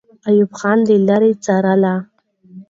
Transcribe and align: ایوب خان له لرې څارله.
ایوب 0.27 0.51
خان 0.59 0.77
له 0.89 0.97
لرې 1.07 1.31
څارله. 1.45 1.93